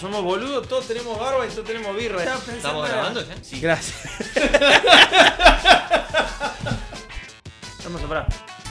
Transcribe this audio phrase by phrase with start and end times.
[0.00, 2.22] Somos boludos, todos tenemos barba y todos tenemos birra.
[2.22, 3.34] ¿Estamos grabando ya?
[3.42, 3.60] Sí.
[3.60, 4.08] Gracias.
[7.84, 8.26] Vamos a parar.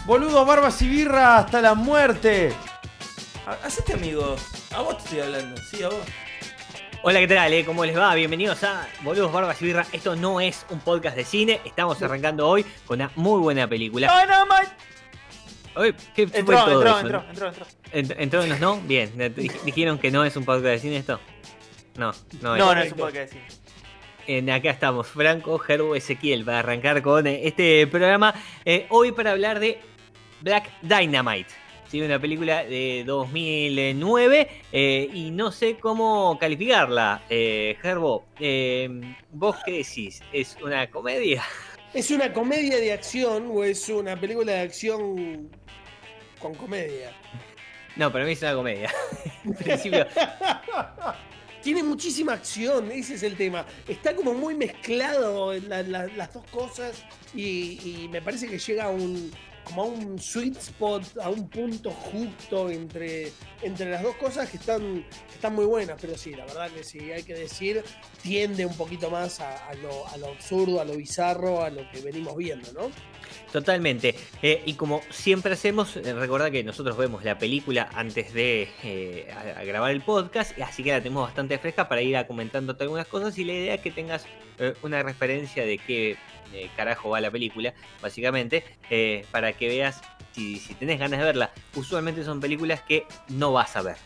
[0.05, 2.53] Boludos, barbas y birra hasta la muerte.
[3.47, 4.35] Ha- Hacete amigo.
[4.75, 5.59] A vos te estoy hablando.
[5.71, 5.97] Sí, a vos.
[7.01, 7.53] Hola, ¿qué tal?
[7.53, 7.63] eh?
[7.65, 8.13] ¿Cómo les va?
[8.15, 9.85] Bienvenidos a Boludos, Barbas y Birra.
[9.91, 11.61] Esto no es un podcast de cine.
[11.65, 14.11] Estamos arrancando hoy con una muy buena película.
[14.21, 14.71] Dynamite.
[15.75, 17.29] Oye, ¿qué fue Entró, todo entró, eso, entró, no?
[17.29, 17.65] entró, entró.
[17.93, 18.81] Ent- ¿Entró no?
[18.81, 19.11] Bien.
[19.17, 21.19] Dij- ¿Dijeron que no es un podcast de cine esto?
[21.97, 22.11] No,
[22.41, 22.59] no es.
[22.59, 23.45] No, no es un podcast de cine.
[24.27, 28.33] En acá estamos, Franco, Gerbo, Ezequiel, para arrancar con eh, este programa.
[28.65, 29.79] eh, hoy para hablar de
[30.41, 31.49] Black Dynamite.
[31.89, 32.01] ¿sí?
[32.01, 37.21] Una película de 2009 eh, y no sé cómo calificarla.
[37.29, 38.89] Eh, Gerbo, eh,
[39.31, 40.21] ¿vos qué decís?
[40.33, 41.43] ¿Es una comedia?
[41.93, 45.49] ¿Es una comedia de acción o es una película de acción
[46.45, 47.11] con comedia?
[47.95, 48.91] No, para mí es una comedia.
[49.43, 50.05] en principio,
[51.63, 53.65] Tiene muchísima acción, ese es el tema.
[53.87, 58.83] Está como muy mezclado la- la- las dos cosas y, y me parece que llega
[58.83, 59.31] a un
[59.65, 64.57] como a un sweet spot, a un punto justo entre, entre las dos cosas que
[64.57, 67.83] están, están muy buenas, pero sí, la verdad que sí, hay que decir,
[68.21, 72.01] tiende un poquito más a, lo, a lo absurdo, a lo bizarro, a lo que
[72.01, 72.91] venimos viendo, ¿no?
[73.51, 74.15] Totalmente.
[74.41, 79.33] Eh, y como siempre hacemos, eh, recordad que nosotros vemos la película antes de eh,
[79.65, 83.37] grabar el podcast, así que la tenemos bastante fresca para ir a comentándote algunas cosas
[83.37, 84.25] y la idea es que tengas
[84.83, 86.17] una referencia de qué
[86.55, 91.25] eh, carajo va la película, básicamente, eh, para que veas si, si tenés ganas de
[91.25, 91.51] verla.
[91.75, 93.97] Usualmente son películas que no vas a ver.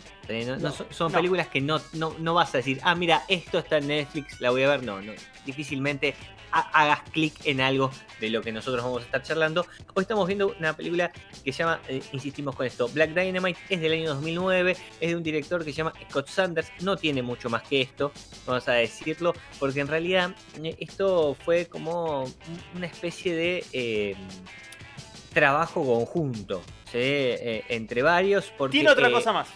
[0.59, 3.87] No- son, películas que no, no, no vas a decir, ah, mira, esto está en
[3.87, 4.83] Netflix, la voy a ver.
[4.83, 5.13] No, no.
[5.45, 6.13] Difícilmente
[6.51, 9.65] hagas clic en algo de lo que nosotros vamos a estar charlando.
[9.93, 11.11] Hoy estamos viendo una película
[11.43, 15.15] que se llama, eh, insistimos con esto, Black Dynamite, es del año 2009, es de
[15.15, 18.11] un director que se llama Scott Sanders, no tiene mucho más que esto,
[18.45, 22.33] vamos a decirlo, porque en realidad eh, esto fue como un-
[22.75, 24.15] una especie de eh,
[25.33, 26.61] trabajo conjunto.
[26.85, 26.97] ¿sí?
[26.97, 28.51] Eh, entre varios.
[28.57, 29.47] Porque, Tiene otra cosa más.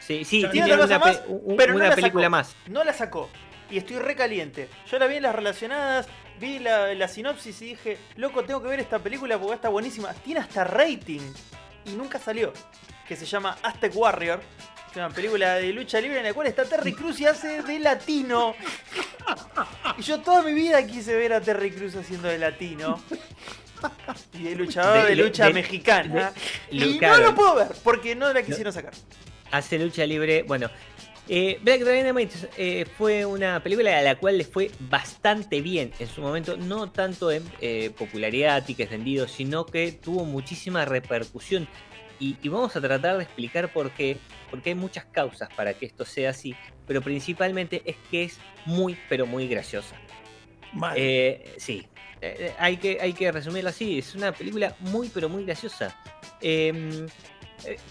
[0.00, 2.30] Sí, sí, Tiene tiene otra una, cosa más, un- pero una la película sacó.
[2.30, 2.56] más.
[2.68, 3.28] No la sacó.
[3.72, 4.68] Y estoy recaliente.
[4.90, 6.06] Yo la vi en las relacionadas,
[6.38, 10.12] vi la, la sinopsis y dije, loco, tengo que ver esta película porque está buenísima.
[10.12, 11.22] Tiene hasta rating.
[11.86, 12.52] Y nunca salió.
[13.08, 14.40] Que se llama Aztec Warrior.
[14.90, 17.78] Es una película de lucha libre en la cual está Terry Cruz y hace de
[17.78, 18.54] latino.
[19.96, 23.02] Y yo toda mi vida quise ver a Terry Cruz haciendo de latino.
[24.34, 26.32] Y de luchador de, lucha de- mexicana.
[26.70, 28.92] de- y no lo puedo ver porque no la quisieron sacar.
[29.50, 30.42] hace lucha libre.
[30.44, 30.68] Bueno,
[31.28, 36.08] eh, Black Dynamite eh, fue una película a la cual le fue bastante bien en
[36.08, 41.68] su momento, no tanto en eh, popularidad, tickets vendidos, sino que tuvo muchísima repercusión.
[42.18, 44.16] Y, y vamos a tratar de explicar por qué,
[44.50, 46.54] porque hay muchas causas para que esto sea así,
[46.86, 49.96] pero principalmente es que es muy, pero muy graciosa.
[50.96, 51.86] Eh, sí,
[52.24, 53.98] Eh, hay, que, hay que resumirla así.
[53.98, 56.00] Es una película muy, pero muy graciosa.
[56.40, 57.06] Eh,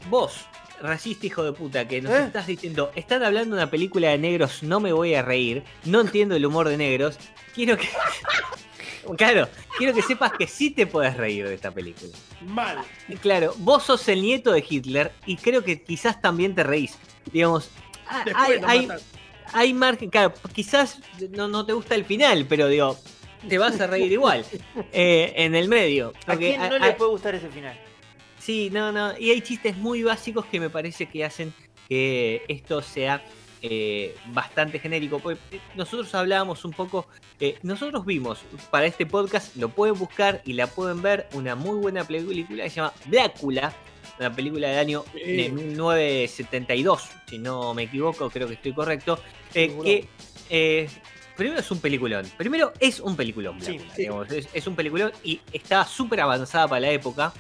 [0.10, 0.46] vos,
[0.82, 2.24] racista hijo de puta, que nos ¿Eh?
[2.26, 6.02] estás diciendo, están hablando de una película de negros, no me voy a reír, no
[6.02, 7.18] entiendo el humor de negros,
[7.54, 7.88] quiero que...
[9.18, 9.50] Claro,
[9.80, 12.12] quiero que sepas que sí te puedes reír de esta película.
[12.42, 12.78] Mal.
[13.20, 17.00] Claro, vos sos el nieto de Hitler y creo que quizás también te reís.
[17.34, 17.72] Digamos,
[18.08, 18.90] ah, Después hay, hay-
[19.54, 21.00] hay margen, claro, quizás
[21.32, 22.96] no, no te gusta el final, pero digo,
[23.50, 24.46] te vas a reír igual
[24.94, 26.14] eh, en el medio.
[26.28, 27.78] ¿A quién no a- le puede gustar ese final?
[28.42, 29.18] Sí, no, no.
[29.18, 31.54] Y hay chistes muy básicos que me parece que hacen
[31.88, 33.24] que esto sea
[33.62, 35.20] eh, bastante genérico.
[35.20, 37.08] Porque eh, nosotros hablábamos un poco,
[37.40, 38.40] eh, nosotros vimos
[38.72, 42.70] para este podcast, lo pueden buscar y la pueden ver, una muy buena película que
[42.70, 43.74] se llama Blácula,
[44.20, 49.20] una película del año de 1972, si no me equivoco, creo que estoy correcto,
[49.54, 50.08] eh, que
[50.50, 50.90] eh,
[51.36, 54.02] primero es un peliculón, primero es un peliculón, Sí, Blácula, sí.
[54.02, 57.34] digamos, es, es un peliculón y está súper avanzada para la época.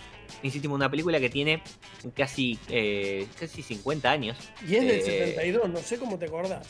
[0.43, 1.61] Insistimos, una película que tiene
[2.15, 4.37] casi, eh, casi 50 años.
[4.67, 6.67] Y es del Eh, 72, no sé cómo te acordás.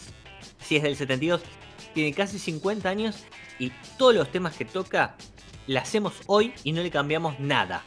[0.60, 1.42] Si es del 72,
[1.94, 3.24] tiene casi 50 años
[3.60, 5.16] y todos los temas que toca
[5.68, 7.84] la hacemos hoy y no le cambiamos nada.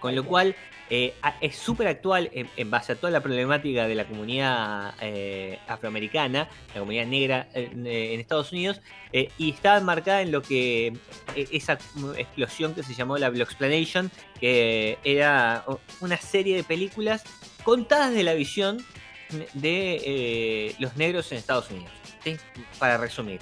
[0.00, 0.56] Con lo cual,
[0.92, 6.48] Eh, es súper actual en, base a toda la problemática de la comunidad eh, afroamericana,
[6.74, 8.80] la comunidad negra en, eh, en Estados Unidos,
[9.12, 10.92] y está enmarcada en lo que
[11.34, 11.78] esa
[12.16, 15.64] explosión que se llamó la Bloxplanation, que era
[16.00, 17.24] una serie de películas
[17.64, 18.84] contadas de la visión
[19.54, 21.90] de los negros en Estados Unidos.
[22.78, 23.40] Para resumir,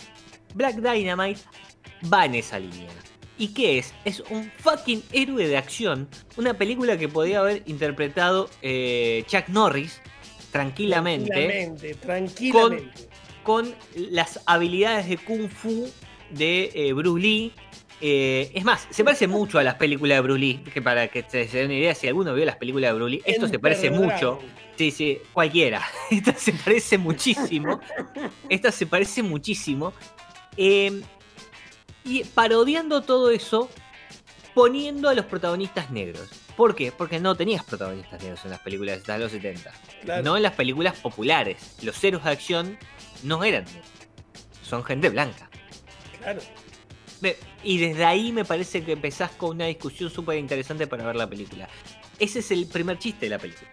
[0.54, 1.40] Black Dynamite
[2.12, 2.88] va en esa línea.
[3.38, 3.94] ¿Y qué es?
[4.04, 6.08] Es un fucking héroe de acción.
[6.36, 10.00] Una película que podía haber interpretado eh, Chuck Norris
[10.50, 13.08] tranquilamente, Tranquilamente, tranquilamente.
[13.44, 15.88] con las habilidades de Kung Fu
[16.30, 17.52] de eh, Bruce Lee.
[18.00, 20.60] Eh, es más, se parece mucho a las películas de Bruce Lee.
[20.72, 23.22] Que para que se, den una idea, si alguno vio las películas de Bruce Lee,
[23.24, 24.40] esto se parece mucho.
[24.76, 25.82] Sí, sí, cualquiera.
[26.10, 27.80] Esta se parece muchísimo.
[28.48, 29.92] Esta se parece muchísimo.
[30.56, 31.02] Eh,
[32.08, 33.68] y parodiando todo eso,
[34.54, 36.28] poniendo a los protagonistas negros.
[36.56, 36.90] ¿Por qué?
[36.90, 39.72] Porque no tenías protagonistas negros en las películas de los 70.
[40.02, 40.24] Claro.
[40.24, 41.76] No en las películas populares.
[41.82, 42.78] Los héroes de acción
[43.22, 43.86] no eran negros.
[44.62, 45.48] Son gente blanca.
[46.20, 46.40] Claro.
[47.62, 51.28] Y desde ahí me parece que empezás con una discusión súper interesante para ver la
[51.28, 51.68] película.
[52.18, 53.68] Ese es el primer chiste de la película.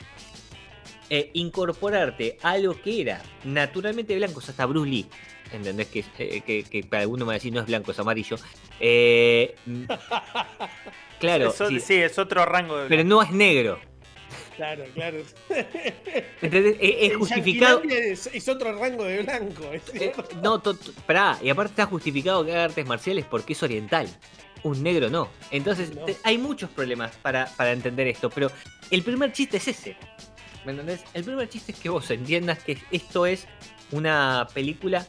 [1.09, 5.05] Eh, incorporarte a algo que era naturalmente blanco, o sea, hasta Bruce Lee.
[5.51, 5.87] ¿Entendés?
[5.87, 8.37] Que, eh, que, que para alguno me va a decir no es blanco, es amarillo.
[8.79, 9.83] Eh, mm,
[11.19, 12.89] claro, Eso- sí, sí, es otro rango de.
[12.89, 13.79] pero no es negro.
[14.55, 15.17] Claro, claro.
[16.41, 16.77] ¿Entendés?
[16.79, 17.81] Es, justificado.
[17.83, 19.63] Es, es otro rango de blanco.
[19.71, 20.27] Eh, cierto.
[20.41, 24.07] no, to- to- pará, y aparte está justificado que haga artes marciales porque es oriental.
[24.63, 25.29] Un negro no.
[25.51, 26.05] Entonces, No.
[26.05, 28.49] te- hay muchos problemas para, para entender esto, pero
[28.89, 29.97] el primer chiste es ese.
[30.65, 31.03] ¿Me entendés?
[31.13, 33.47] El primer chiste es que vos entiendas que esto es
[33.91, 35.07] una película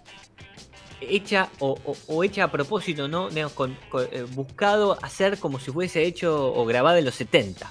[1.01, 3.29] hecha o, o- o hecha a propósito, ¿no?
[3.55, 7.71] Con- con- eh, buscado hacer como si fuese hecho o grabado en los 70.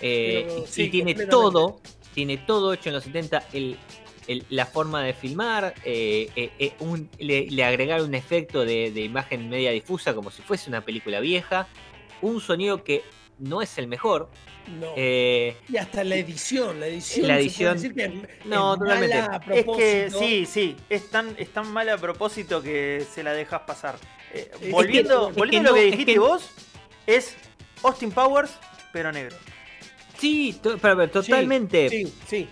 [0.00, 1.80] Eh, Pero sí, y tiene todo,
[2.14, 3.46] tiene todo hecho en los 70.
[3.52, 3.76] El,
[4.26, 8.90] el- la forma de filmar, eh, eh, eh, un- le, le agregaron un efecto de,
[8.92, 11.66] de imagen media difusa como si fuese una película vieja,
[12.20, 13.02] un sonido que
[13.38, 14.28] no es el mejor.
[14.80, 14.92] No.
[14.96, 17.26] eh, y hasta la edición, la edición.
[17.26, 19.16] La se puede edición- decir que es- No, es totalmente.
[19.16, 20.18] mala a Es que propósito.
[20.18, 23.96] sí, sí, es tan, es tan mala a propósito que se la dejas pasar.
[24.34, 26.50] Eh, volviendo que volviendo a lo que dijiste que- vos,
[27.06, 27.34] es
[27.82, 28.50] Austin Powers,
[28.92, 29.36] pero negro.
[30.18, 31.88] sí, to- pero- pero totalmente.
[31.88, 32.48] Sí, sí.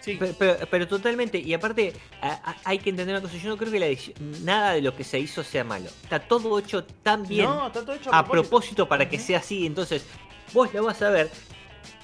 [0.00, 0.16] sí.
[0.18, 1.92] Pero, pero- pero totalmente, y aparte
[2.22, 4.80] a- a- hay que entender una cosa, yo no creo que la edición- nada de
[4.80, 5.90] lo que se hizo sea malo.
[6.02, 9.66] Está todo hecho tan bien No, está todo hecho a propósito para que sea así.
[9.66, 10.06] Entonces,
[10.52, 11.30] vos la vas a ver.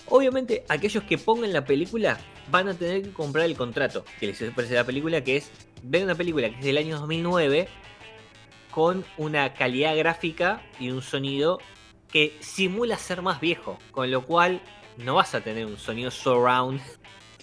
[0.08, 2.18] Obviamente, aquellos que pongan la película
[2.50, 5.50] van a tener que comprar el contrato que les ofrece la película, que es
[5.82, 7.68] ver una película que es del año 2009
[8.70, 11.58] con una calidad gráfica y un sonido
[12.10, 14.60] que simula ser más viejo, con lo cual
[14.96, 16.80] no vas a tener un sonido surround.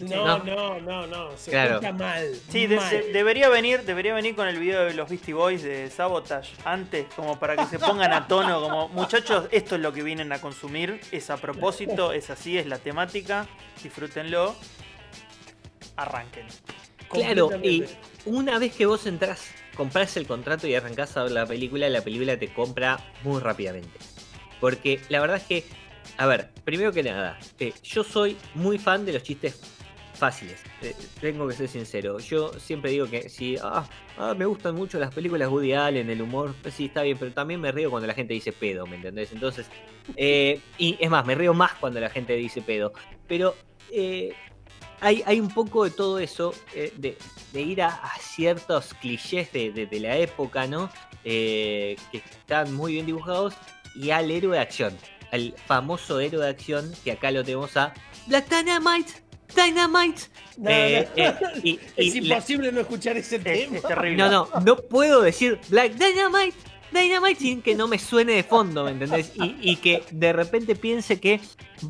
[0.01, 0.80] No, ¿no?
[0.80, 1.38] no, no.
[1.38, 1.71] Se Claro.
[1.75, 2.31] escucha mal.
[2.50, 2.89] Sí, de- mal.
[2.89, 7.06] de- debería venir, debería venir con el video de los Beastie Boys de Sabotage antes,
[7.15, 10.39] como para que se pongan a tono, como muchachos, esto es lo que vienen a
[10.42, 13.48] consumir, es a propósito, es así, es la temática,
[13.83, 14.56] disfrútenlo,
[15.98, 16.45] arranquen.
[17.09, 17.83] Claro, y
[18.25, 22.01] una vez que vos entras, compras el contrato y arrancás a ver la película, la
[22.01, 24.00] película te compra muy rápidamente.
[24.62, 25.65] Porque la verdad es que,
[26.18, 29.59] a ver, primero que nada, eh, yo soy muy fan de los chistes
[30.22, 30.62] fáciles.
[31.20, 32.20] tengo que ser sincero.
[32.20, 33.84] Yo siempre digo que si ah,
[34.20, 37.60] ah, me gustan mucho las películas Woody Allen, el humor, sí, está bien, pero también
[37.60, 39.32] me río cuando la gente dice pedo, ¿me entendés?
[39.32, 39.66] Entonces,
[40.16, 42.94] eh, y es más, me río más cuando la gente dice pedo.
[43.28, 43.56] Pero
[43.92, 44.34] eh,
[45.00, 47.18] hay, hay un poco de todo eso, eh, de,
[47.62, 50.92] ir a, ciertos clichés de, de- de la época, ¿no?
[51.24, 53.56] Que están muy bien dibujados,
[53.96, 54.96] y al héroe de acción,
[55.32, 57.94] al famoso héroe de acción, que acá lo tenemos a
[58.28, 59.12] Black Dynamite,
[59.55, 60.22] Dynamite.
[60.58, 61.24] No, Eh, no.
[61.24, 63.77] eh, y- es y la- imposible no escuchar ese Es, tema.
[63.77, 64.17] es terrible.
[64.17, 66.55] no, no, no puedo decir Black Dynamite,
[66.91, 69.31] Dynamite sin que no me suene de fondo, ¿me entendés?
[69.36, 71.39] Y, y que de repente piense que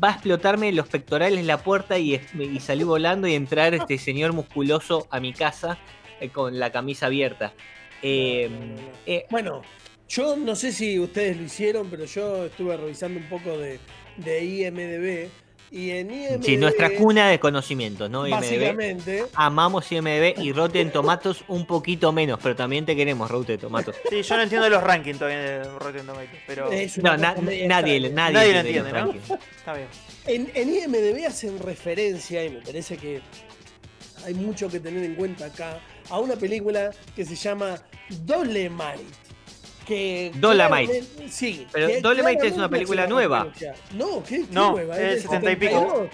[0.02, 4.32] va a explotarme los pectorales la puerta y, y salir volando y entrar este señor
[4.32, 5.76] musculoso a mi casa
[6.20, 7.52] eh, con la camisa abierta.
[8.00, 8.88] Eh, No, no, no, no.
[9.06, 9.62] eh, Bueno,
[10.08, 13.80] yo no sé si ustedes lo hicieron, pero yo estuve revisando un poco de,
[14.18, 15.28] de IMDB.
[15.72, 16.44] Y en IMDB.
[16.44, 18.26] sí, nuestra cuna de conocimientos, ¿no?
[18.26, 18.40] IMDb.
[18.40, 19.24] Básicamente.
[19.34, 23.96] Amamos IMDB y Rotten Tomatoes un poquito menos, pero también te queremos, Rotten Tomatoes.
[24.10, 26.68] Sí, yo no entiendo los rankings todavía de Rotten Tomatoes, pero
[27.02, 28.90] No, na- nadie, nadie, Nadie lo entiende
[29.56, 29.88] está bien.
[30.26, 33.22] En, en IMDB hacen referencia, y me parece que
[34.26, 37.76] hay mucho que tener en cuenta acá, a una película que se llama
[38.26, 39.04] Dolemite.
[39.82, 41.02] Que Dolemite.
[41.28, 41.66] Sí.
[41.72, 43.44] Pero que Dolemite es una película nueva.
[43.44, 43.74] referencia.
[43.96, 44.94] No, ¿qué, qué No, nueva?
[45.00, 45.70] es del 70 y pico.
[45.72, 46.08] 72.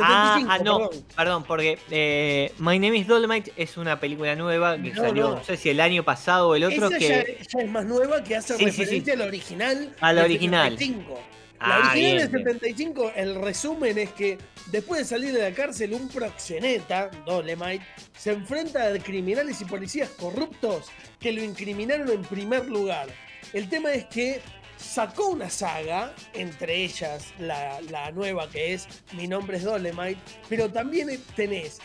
[0.00, 1.04] Ah, 75, ah, no, perdón.
[1.16, 5.34] perdón, porque eh, My Name is Dolomite es una película nueva que No, salió, no.
[5.36, 5.44] no.
[5.44, 7.08] sé si el año pasado o el otro, Esa que...
[7.08, 7.24] ya,
[7.58, 8.78] ya es más nueva que hace Sí, sí, sí.
[8.80, 9.94] referencia al original.
[10.00, 10.78] A la original.
[10.78, 11.20] 75.
[11.60, 12.42] La Ah, original del bien.
[12.44, 14.38] 75, el resumen es que
[14.70, 17.84] después de salir de la cárcel, un proxeneta, Dolemite,
[18.16, 20.86] se enfrenta a criminales y policías corruptos
[21.18, 23.08] que lo incriminaron en primer lugar.
[23.52, 24.40] El tema es que
[24.76, 30.70] sacó una saga, entre ellas la, la nueva que es Mi nombre es Dolemite, pero
[30.70, 31.80] también tenés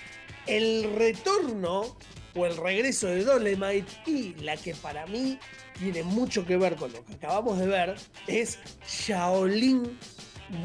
[0.45, 1.95] el retorno
[2.35, 5.37] o el regreso de Dolemite y la que para mí
[5.77, 7.95] tiene mucho que ver con lo que acabamos de ver
[8.27, 9.97] es Shaolin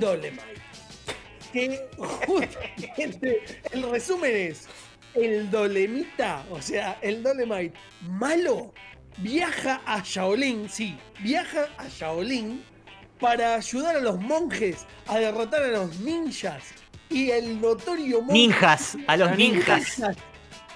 [0.00, 0.42] Dolemite.
[1.52, 1.88] Que
[2.26, 4.66] justamente el resumen es
[5.14, 8.72] el Dolemita, o sea, el Dolemite malo
[9.18, 12.62] viaja a Shaolin, sí, viaja a Shaolin
[13.18, 16.62] para ayudar a los monjes a derrotar a los ninjas
[17.10, 20.00] y el notorio monje Ninjas, a los ninjas.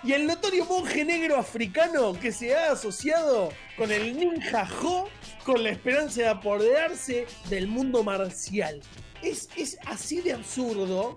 [0.05, 5.09] Y el notorio monje negro africano que se ha asociado con el ninja Jo
[5.45, 8.81] con la esperanza de apoderarse del mundo marcial.
[9.23, 11.17] Es, es así de absurdo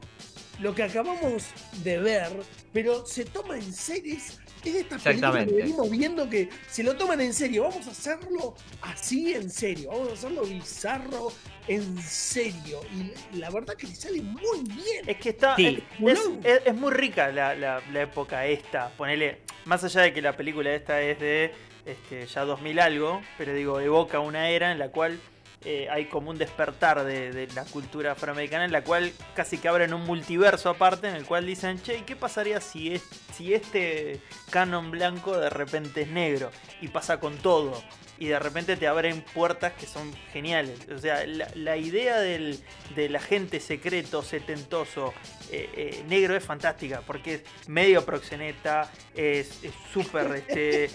[0.60, 1.46] lo que acabamos
[1.84, 2.32] de ver,
[2.74, 4.18] pero se toma en serio.
[4.66, 5.54] Es, de estas películas que Exactamente.
[5.56, 7.64] venimos viendo que se lo toman en serio.
[7.64, 9.90] Vamos a hacerlo así en serio.
[9.92, 11.32] Vamos a hacerlo bizarro
[11.68, 12.82] en serio.
[12.94, 15.08] Y la verdad que le sale muy bien.
[15.08, 15.56] Es que está.
[15.56, 15.84] Sí.
[16.06, 18.90] Es, es- es- es muy rica la, la- la época esta.
[18.98, 19.40] Ponele.
[19.66, 21.52] Más allá de que la película esta es de
[21.86, 23.22] este, ya 2000 algo.
[23.38, 25.20] Pero digo, evoca una era en la cual
[25.66, 28.66] eh, hay como un despertar de, la cultura afroamericana.
[28.66, 31.10] En la cual casi que abren un multiverso aparte.
[31.10, 33.04] En el cual dicen, che, ¿y ¿qué pasaría si, es,
[33.34, 36.52] si este canon blanco de repente es negro?
[36.82, 37.84] Y pasa con todo.
[38.18, 40.80] Y de repente te abren puertas que son geniales.
[40.90, 42.60] O sea, la, la idea del,
[42.96, 45.14] del agente secreto setentoso
[45.52, 50.28] eh, eh, negro es fantástica porque es medio proxeneta, es es súper.
[50.48, 50.94] este, es-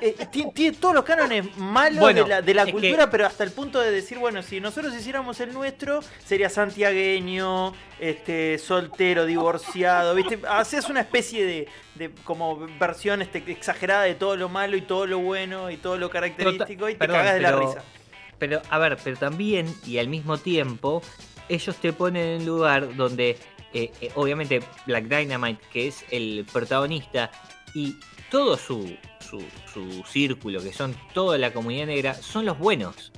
[0.00, 3.44] eh, tiene, todos los cánones malos Bueno, de la, de la que- cultura, pero hasta
[3.44, 6.48] el punto de decir, bueno, si nosotros hiciéramos el nuestro, sería
[6.98, 10.38] santiagueño, este, soltero, divorciado, ¿viste?
[10.48, 15.06] Hacías una especie de, de como versión este, exagerada de todo lo malo y todo
[15.06, 17.84] lo bueno y todo lo característico y te perdón, cagas de la pero- risa.
[18.38, 21.02] Pero, a ver, pero también y al mismo tiempo,
[21.48, 23.38] ellos te ponen en un lugar donde,
[23.72, 27.30] eh, eh, obviamente, Black Dynamite, que es el protagonista,
[27.74, 27.96] y
[28.30, 29.42] todo su, su,
[29.72, 33.12] su círculo, que son toda la comunidad negra, son los buenos.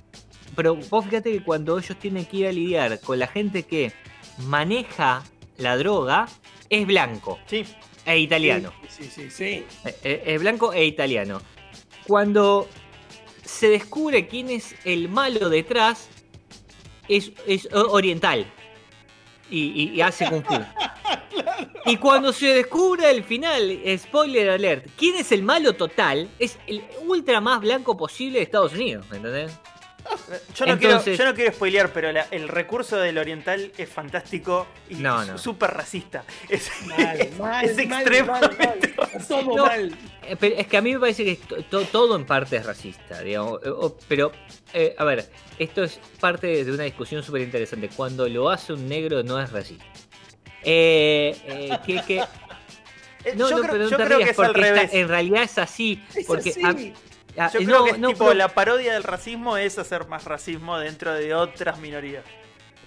[0.54, 3.92] Pero vos fíjate que cuando ellos tienen que ir a lidiar con la gente que
[4.46, 5.24] maneja
[5.56, 6.28] la droga,
[6.68, 7.64] es blanco Sí,
[8.04, 8.72] e italiano.
[8.88, 9.30] Sí, sí, sí.
[9.30, 9.66] sí.
[10.04, 11.40] Eh, Es blanco e italiano.
[12.06, 12.68] Cuando
[13.46, 16.08] se descubre quién es el malo detrás,
[17.08, 18.46] es, es oriental.
[19.50, 20.54] Y, y- y hace kung fu.
[21.86, 26.84] Y cuando se descubre el final, spoiler alert, quién es el malo total, es el
[27.06, 29.52] ultra más blanco posible de Estados Unidos, ¿me entendés?
[30.54, 33.88] Yo no, Entonces- quiero, yo no quiero spoilear, pero la- el recurso del oriental es
[33.88, 35.38] fantástico y No, es no.
[35.38, 36.24] súper racista.
[36.48, 36.96] Es, Mal,
[37.38, 39.26] mal, es mal, extremadamente mal, mal.
[39.26, 39.66] Todo No.
[39.66, 39.96] mal.
[40.22, 42.66] Eh, pero es que a mí me parece que to- to- todo en parte es
[42.66, 43.60] racista, digamos.
[44.08, 44.32] Pero,
[44.72, 47.88] eh, a ver, esto es parte de una discusión súper interesante.
[47.94, 49.84] Cuando lo hace un negro no es racista.
[50.62, 52.16] Eh, eh, que, que-
[53.36, 55.08] no, yo no, creo, pero no yo te creo rías, que es al porque en
[55.08, 56.02] realidad es así.
[56.14, 56.62] Es Porque así.
[56.64, 56.74] a-
[57.38, 60.06] a- Yo no, creo que es no, tipo pero- la parodia del racismo es hacer
[60.08, 62.24] más racismo dentro de otras minorías.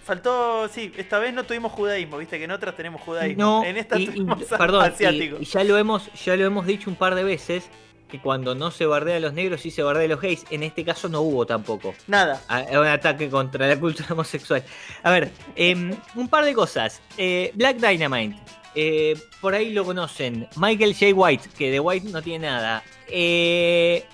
[0.03, 3.43] Faltó, sí, esta vez no tuvimos judaísmo, viste que en otras tenemos judaísmo.
[3.43, 5.37] No, en esta y- y- tuvimos perdón, y- asiático.
[5.39, 7.69] y ya lo hemos, ya lo hemos dicho un par de veces
[8.09, 10.43] que cuando no se bardea a los negros sí se bardea a los gays.
[10.49, 11.93] En este caso no hubo tampoco.
[12.07, 12.41] Nada.
[12.47, 14.63] a- a un ataque contra la cultura homosexual.
[15.03, 17.01] A ver, em, un par de cosas.
[17.17, 18.35] Eh, Black Dynamite.
[18.75, 20.47] eh, por ahí lo conocen.
[20.55, 21.13] Michael J.
[21.13, 22.83] White, que de White no tiene nada.
[23.07, 24.05] Eh,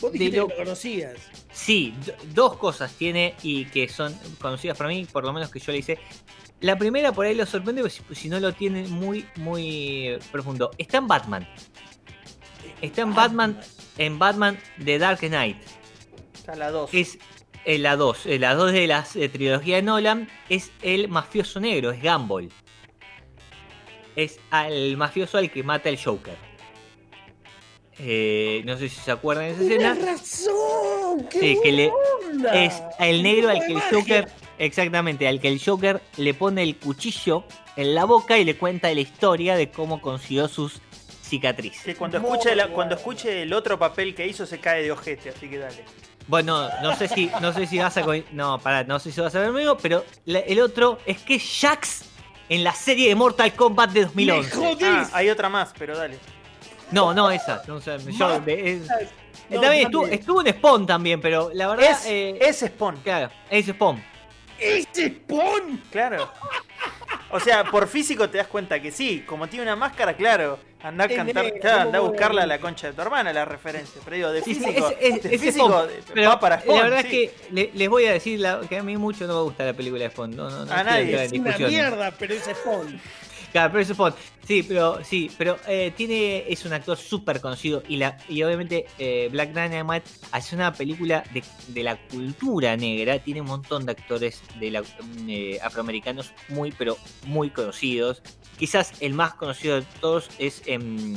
[0.00, 1.14] Vos dijiste lo- que lo conocías.
[1.52, 1.94] sí,
[2.32, 5.78] dos cosas tiene y que son conocidas para mí, por lo menos que yo le
[5.78, 5.98] hice.
[6.60, 10.18] La primera por ahí lo sorprende, pues, si, si no lo tiene muy, muy eh,
[10.32, 10.70] profundo.
[10.78, 11.48] Está en Batman.
[12.80, 13.60] Está en Batman,
[13.98, 15.58] en Batman The Dark Knight.
[16.46, 16.90] A la 2.
[16.92, 17.18] es
[17.64, 18.26] eh, la 2.
[18.38, 22.50] La 2 de la eh, trilogía de Nolan es el mafioso negro, es Gumball.
[24.16, 26.36] Es al mafioso al que mata el Joker.
[27.98, 29.94] Eh, no sé si se acuerdan de esa escena.
[29.94, 31.26] ¡Tienes razón!
[31.30, 31.90] ¡Qué Sí, que le-
[32.30, 32.52] onda!
[32.64, 33.80] Es el negro al que el.
[33.80, 34.28] Joker.
[34.58, 37.44] Exactamente, al que el Joker le pone el cuchillo
[37.76, 40.80] en la boca y le cuenta la historia de cómo consiguió sus
[41.22, 41.82] cicatriz.
[41.84, 45.30] Que cuando escuche, la- cuando escuche el otro papel que hizo se cae de ojete,
[45.30, 45.84] así que dale.
[46.26, 49.34] Bueno, no sé si, no sé si vas a no, pará, no sé si vas
[49.34, 52.04] a ver conmigo, pero la- el otro es que Jax
[52.48, 54.56] en la serie de Mortal Kombat de 2011.
[54.56, 54.84] Me jodís.
[54.84, 56.16] Ah, hay otra más, pero dale.
[56.90, 57.62] No, no esa.
[57.66, 58.80] No, yo- es-
[59.50, 61.90] No, también estuvo, estuvo en Spawn también, pero la verdad.
[61.90, 64.02] Es, eh, es Spawn, Claro, es Spawn.
[64.58, 65.82] ¡Ese Spawn!
[65.90, 66.30] claro.
[67.30, 70.58] O sea, por físico te das cuenta que sí, como tiene una máscara, claro.
[70.82, 73.32] Anda a Es cantar, negro, claro, anda a buscarla a la concha de tu hermana
[73.32, 74.00] la referencia.
[74.04, 76.38] Pero digo, de Sí, sí, físico, es- es- de es físico Spawn, de- Pero va
[76.40, 76.76] para Spawn.
[76.76, 77.06] la verdad sí.
[77.24, 79.64] es que le- les voy a decir la- que a mí mucho no me gusta
[79.64, 80.36] la película de Spawn.
[80.36, 81.24] No, no, no A nadie.
[81.24, 83.00] Es una mierda, pero es Spawn.
[83.54, 84.14] Claro, pero es.
[84.48, 88.86] Sí, pero sí, pero eh, tiene es un actor súper conocido y la y obviamente
[88.98, 93.20] eh, Black Dynamite hace una película de, de la cultura negra.
[93.20, 98.22] Tiene un montón de actores de la, mm, eh, afroamericanos muy pero muy conocidos.
[98.58, 101.14] Quizás el más conocido de todos es em,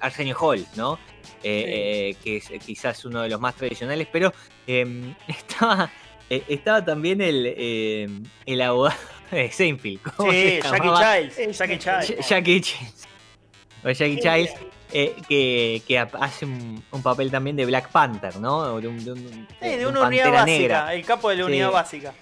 [0.00, 0.98] Arsenio Hall, ¿no?
[1.42, 4.32] Que es quizás uno de los más tradicionales, pero
[4.66, 5.90] em, estaba
[6.30, 8.96] estaba también el em, el abogado
[9.30, 10.00] de Seinfeld.
[10.16, 11.16] ¿cómo Sí, se Jackie llamaba?
[11.18, 11.58] Childs.
[11.58, 12.06] Jackie Childs.
[12.08, 13.08] Ja- Jackie Childs.
[13.84, 14.52] O Jackie Childs,
[14.92, 18.80] eh, que, que hace un, un papel también de Black Panther, ¿no?
[18.80, 20.94] De, un- de un- Sí, de de un una unidad básica, negra.
[20.94, 21.50] el capo de la Sí.
[21.50, 22.14] unidad básica.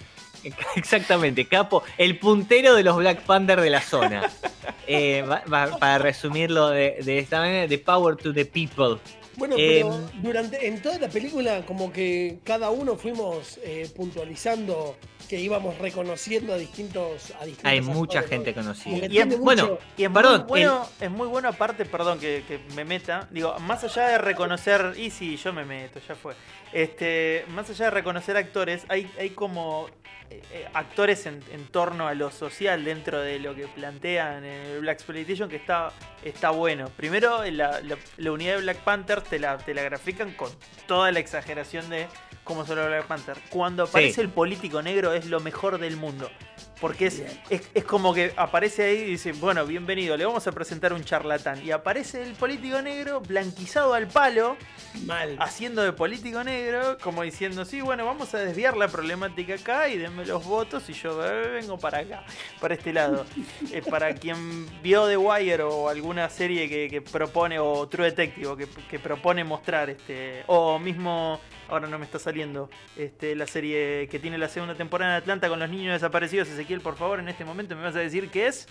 [0.77, 4.31] Exactamente, capo, el puntero de los Black Panther de la zona.
[4.87, 8.99] Eh, va- va- para resumirlo de, de esta manera, The Power to the People.
[9.39, 14.95] Bueno, Eh, pero durante en toda la película como que cada uno fuimos eh, puntualizando
[15.29, 18.63] que íbamos reconociendo a distintos a distintos Hay mucha gente ¿no?
[18.63, 19.07] conocida.
[19.07, 22.59] Y es- bueno, Y es Perdón, muy bueno, es muy bueno aparte, perdón que, que
[22.75, 26.35] me meta, digo, más allá de reconocer, y sí, yo me meto, ya fue.
[26.73, 29.89] Este, más allá de reconocer actores, hay, hay como
[30.31, 34.67] eh, eh, actores en, en torno a lo social dentro de lo que plantean en
[34.67, 35.93] el Black Exploitation que está,
[36.25, 36.89] está bueno.
[36.97, 40.51] Primero, la, la- la unidad de Black Panther te la, te la grafican con
[40.89, 42.09] toda la exageración de
[42.45, 43.37] cómo son los Black Panther.
[43.51, 44.21] Cuando aparece Sí.
[44.21, 46.31] el político negro es lo mejor del mundo.
[46.81, 50.53] Porque es, es, es como que aparece ahí y dice, bueno, bienvenido, le vamos a
[50.53, 51.65] presentar un charlatán.
[51.65, 54.57] Y aparece el político negro blanquizado al palo,
[55.07, 55.37] mal.
[55.41, 59.97] haciendo de político negro, como diciendo, sí, bueno, vamos a desviar la problemática acá y
[59.97, 62.25] denme los votos y yo eh, vengo para acá,
[62.61, 63.25] para este lado.
[63.73, 68.47] Eh, para quien vio The Wire o alguna serie que, que propone, o True Detective,
[68.47, 73.47] o que, que propone mostrar, este o mismo, ahora no me está saliendo, este la
[73.47, 77.19] serie que tiene la segunda temporada en Atlanta con los niños desaparecidos, Ezequiel, por favor,
[77.19, 78.69] en este momento me vas a decir qué es.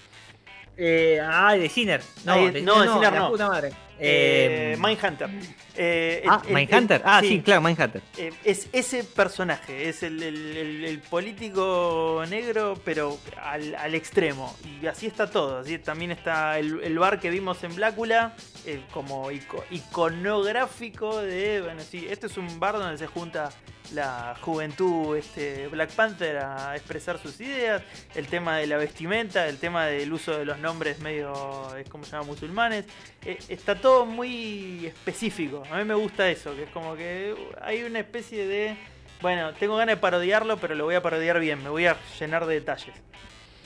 [0.76, 2.02] Eh, ah, de Sinner.
[2.26, 3.30] No, de no, de Sinner no.
[3.32, 3.70] puta madre.
[4.00, 5.30] Eh, Eh, Mindhunter.
[5.76, 7.02] Eh, ah, el- Mindhunter.
[7.02, 8.02] el- Ah, sí, claro, Mindhunter.
[8.18, 14.56] Eh, es ese personaje, es el, el- político negro, pero al, al extremo.
[14.82, 15.60] Y así está todo.
[15.60, 18.34] Así también está el, bar que vimos en Blácula,
[18.66, 21.62] eh, como ico- iconográfico de.
[21.62, 23.50] Bueno, sí, este es un bar donde se junta
[23.94, 27.82] la juventud este, Black Panther a expresar sus ideas.
[28.16, 32.04] El tema de la vestimenta, el tema del uso de los nombres medio, es como
[32.04, 32.86] se llama, musulmanes.
[33.26, 35.64] Eh, está todo muy específico.
[35.72, 38.76] A mí me gusta eso, que es como que hay una especie de.
[39.22, 42.46] Bueno, tengo ganas de parodiarlo, pero lo voy a parodiar bien, me voy a llenar
[42.46, 42.94] de detalles.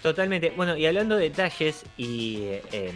[0.01, 0.53] Totalmente.
[0.55, 2.95] Bueno, y hablando de detalles y, eh, em,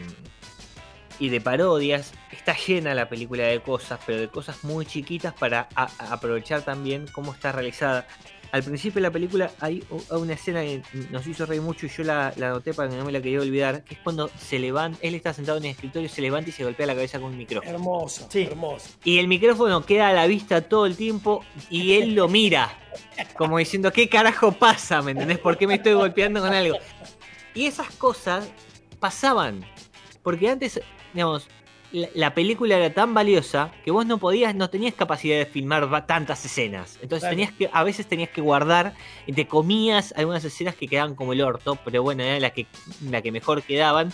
[1.22, 5.70] y de parodias, está llena la película de cosas, pero de cosas muy chiquitas para
[5.76, 8.08] aprovechar también cómo está realizada.
[8.52, 10.82] Al principio de la película hay una escena que
[11.12, 13.40] nos hizo reír mucho y yo la, la anoté para que no me la quería
[13.40, 16.54] olvidar, que es cuando se levanta, él está sentado en el escritorio, se levanta y
[16.54, 17.72] se golpea la cabeza con un micrófono.
[17.72, 18.42] Hermoso, Sí.
[18.42, 18.90] hermoso.
[19.04, 22.78] Y el micrófono queda a la vista todo el tiempo y él lo mira.
[23.38, 25.02] Como diciendo, ¿qué carajo pasa?
[25.04, 25.38] ¿Me entendés?
[25.38, 26.78] ¿Por qué me estoy golpeando con algo?
[27.54, 28.50] Y esas cosas
[29.00, 29.64] pasaban.
[30.24, 30.82] Porque antes,
[31.14, 31.48] digamos,
[31.92, 36.06] la, la película era tan valiosa que vos no podías, no tenías capacidad de filmar
[36.08, 36.98] tantas escenas.
[37.02, 37.32] Entonces Claro.
[37.36, 38.94] tenías que, a veces tenías que guardar,
[39.28, 42.66] y te comías algunas escenas que quedaban como el orto, pero bueno, era la que,
[43.10, 44.12] la que mejor quedaban.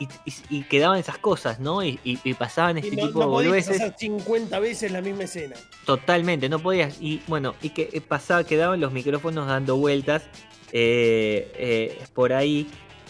[0.00, 1.84] Y, y- y quedaban esas cosas, ¿no?
[1.84, 3.76] Y, y- pasaban este no, tipo no de boludeces.
[3.80, 5.54] hacer 50 veces la misma escena.
[5.86, 7.00] Totalmente, no podías.
[7.00, 10.24] Y bueno, y que eh, pasaba, quedaban los micrófonos dando vueltas
[10.72, 12.66] eh, eh, por ahí.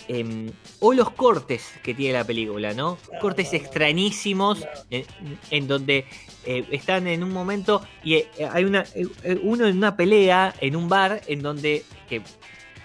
[0.08, 2.98] Em, o los cortes que tiene la película, ¿no?
[3.20, 5.04] Cortes extrañísimos en,
[5.50, 6.06] en donde
[6.46, 10.76] eh, están en un momento y eh, hay una eh, uno en una pelea en
[10.76, 12.20] un bar en donde que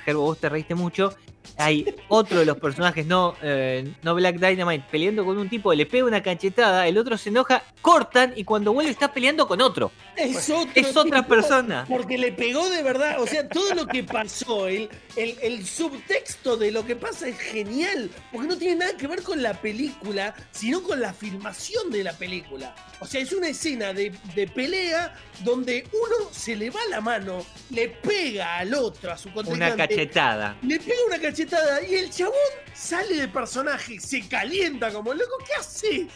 [0.05, 1.13] Gerbo vos te reíste mucho
[1.59, 5.85] hay otro de los personajes, no, eh, no Black Dynamite, peleando con un tipo, le
[5.85, 9.91] pega una cachetada, el otro se enoja, cortan y cuando vuelve está peleando con otro.
[10.15, 11.85] Es, otro Es otra persona.
[11.87, 13.21] Porque le pegó de verdad.
[13.21, 17.37] O sea, todo lo que pasó, el, el, el subtexto de lo que pasa es
[17.37, 18.09] genial.
[18.31, 22.13] Porque no tiene nada que ver con la película, sino con la filmación de la
[22.13, 22.73] película.
[23.01, 27.45] O sea, es una escena de, de pelea donde uno se le va la mano,
[27.69, 29.77] le pega al otro, a su Una contrincante.
[29.87, 30.57] cachetada.
[30.61, 32.33] Le pega una cachetada y el chabón
[32.73, 35.37] sale de personaje, se calienta como loco.
[35.45, 36.07] ¿Qué haces?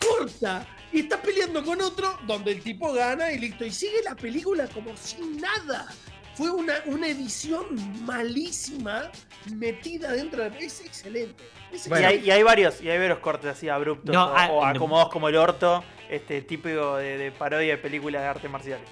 [0.00, 0.66] Corta.
[0.92, 3.64] Y está peleando con otro donde el tipo gana y listo.
[3.64, 5.88] Y sigue la película como sin nada.
[6.34, 7.66] Fue una, una edición
[8.04, 9.10] malísima
[9.54, 10.64] metida dentro de.
[10.64, 11.44] Es excelente.
[11.72, 14.48] Es y, hay, y hay varios, y hay varios cortes así abruptos No, o, ah,
[14.50, 14.66] o no.
[14.66, 18.88] acomodados como el orto, este típico de, de parodia de películas de artes marciales.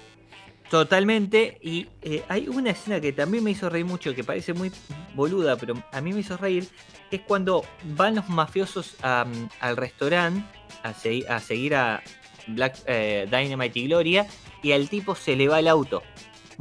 [0.69, 1.57] Totalmente.
[1.61, 4.71] Y eh, hay una escena que también me hizo reír mucho, que parece muy
[5.15, 6.67] boluda, pero a mí me hizo reír,
[7.09, 9.25] que es cuando van los mafiosos a,
[9.59, 10.45] al restaurante
[10.83, 10.89] a,
[11.35, 12.01] a seguir a
[12.47, 14.27] Black eh, Dynamite y Gloria,
[14.63, 16.03] y al tipo se le va el auto.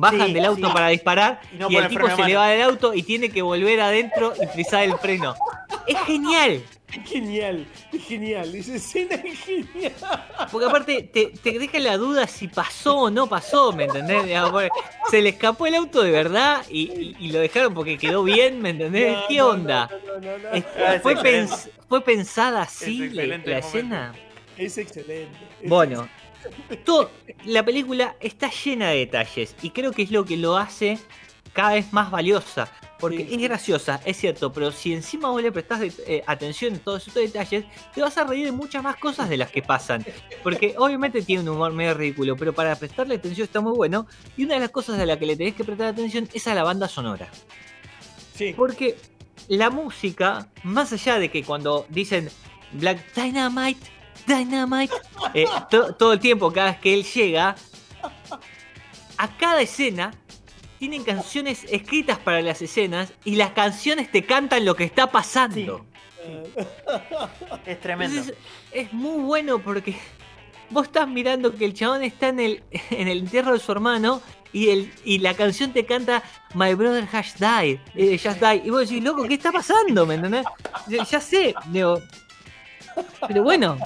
[0.00, 0.72] Bajan Sí, del auto sí.
[0.72, 3.28] para disparar Y no y pone el tipo se le va del auto y tiene
[3.30, 5.34] que volver adentro y frizar el freno.
[5.86, 6.62] Es genial.
[7.06, 7.66] genial.
[7.92, 8.54] Es genial.
[8.54, 9.92] Esa escena es genial.
[10.50, 14.24] Porque aparte te, te deja la duda si pasó o no pasó, ¿me entendés?
[15.10, 18.60] Se le escapó el auto de verdad y, y- y lo dejaron porque quedó bien,
[18.62, 19.16] ¿me entendés?
[19.16, 19.88] No, ¿Qué onda?
[20.06, 20.50] no, no, no, no.
[20.52, 24.14] Es- Ah, es ¿Fue, pens- ¿Fue pensada así Es la, escena?
[24.56, 25.36] Es excelente.
[25.64, 26.08] Bueno,
[26.84, 27.10] todo-
[27.44, 30.98] la película está llena de detalles y creo que es lo que lo hace
[31.52, 32.70] cada vez más valiosa.
[33.00, 33.34] Porque Sí.
[33.34, 37.08] es graciosa, es cierto, pero si encima vos le prestás de- eh, atención a todos
[37.08, 40.04] estos detalles, te vas a reír de muchas más cosas de las que pasan.
[40.42, 44.06] Porque obviamente tiene un humor medio ridículo, pero para prestarle atención está muy bueno.
[44.36, 46.54] Y una de las cosas a las que le tenés que prestar atención es a
[46.54, 47.30] la banda sonora.
[48.34, 48.52] Sí.
[48.54, 48.96] Porque
[49.48, 52.28] la música, más allá de que cuando dicen
[52.72, 53.80] Black Dynamite,
[54.26, 54.94] Dynamite,
[55.34, 57.54] eh, to- todo el tiempo, cada vez que él llega,
[59.18, 60.12] a cada escena
[60.78, 65.84] tienen canciones escritas para las escenas y las canciones te cantan lo que está pasando.
[67.66, 68.16] Es tremendo.
[68.16, 68.36] Entonces,
[68.72, 69.94] es muy bueno porque
[70.70, 74.22] vos estás mirando que el chabón está en el, en el entierro de su hermano
[74.52, 76.22] y, el, y la canción te canta
[76.54, 78.64] My brother has died, eh, just died.
[78.64, 80.06] Y vos decís, loco, ¿qué está pasando?
[80.06, 80.44] ¿Me entendés?
[80.88, 82.00] Ya, ya sé, digo.
[83.28, 83.76] Pero bueno.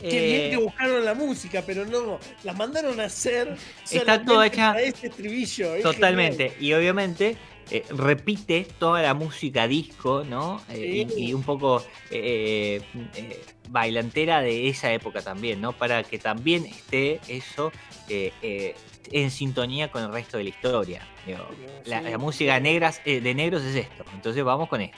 [0.00, 3.56] Qué bien eh, que buscaron la música, pero no, la mandaron a hacer.
[3.90, 5.74] Está toda hecha- para este estribillo.
[5.74, 6.54] es Totalmente.
[6.58, 7.36] Y obviamente
[7.70, 10.60] eh, repite toda la música disco, ¿no?
[10.70, 11.14] Eh, Sí.
[11.16, 12.80] y, y un poco eh,
[13.14, 15.72] eh, bailantera de esa época también, ¿no?
[15.72, 17.70] Para que también esté eso
[18.08, 21.06] en sintonía con el resto de la historia.
[21.26, 21.46] Digo,
[21.84, 24.04] la, Sí, la música negras, de negros es esto.
[24.14, 24.96] Entonces vamos con esto.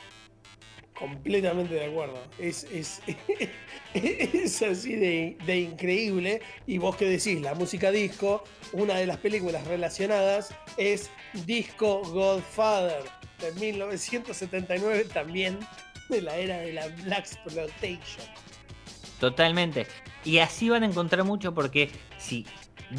[1.03, 2.23] Completamente de acuerdo.
[2.39, 3.03] Es, es,
[3.95, 6.41] es así de, de increíble.
[6.69, 11.11] Y vos que decís, la música disco, una de las películas relacionadas es
[11.45, 13.03] Disco Godfather
[13.41, 15.59] de 1979, también
[16.09, 18.25] de la era de la Black Exploitation.
[19.19, 19.89] Totalmente.
[20.25, 22.47] Y así van a encontrar mucho porque si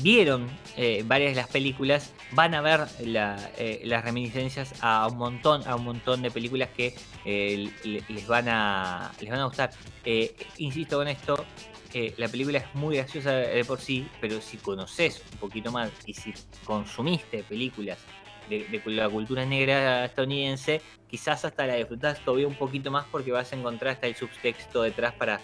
[0.01, 5.67] vieron eh, varias de las películas, van a ver eh, las reminiscencias a un montón,
[5.67, 9.71] a un montón de películas que eh, le- les van a les van a gustar.
[10.57, 11.45] Insisto con esto,
[12.17, 16.13] la película es muy graciosa de por sí, pero si conoces un poquito más y
[16.13, 16.33] si
[16.65, 17.99] consumiste películas
[18.49, 23.31] de, de la cultura negra estadounidense, quizás hasta la disfrutás todavía un poquito más porque
[23.31, 25.39] vas a encontrar hasta el subtexto detrás para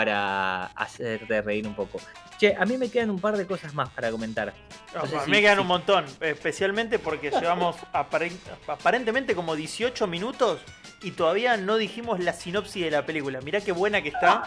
[0.00, 1.98] para hacerte reír un poco.
[2.38, 4.52] Che, a mí me quedan un par de cosas más para comentar.
[4.94, 8.36] No, No sé a mí me quedan si- un montón, especialmente porque llevamos aparen-
[8.68, 10.60] aparentemente como 18 minutos
[11.00, 13.40] y todavía no dijimos la sinopsis de la película.
[13.40, 14.42] Mirá qué buena que está,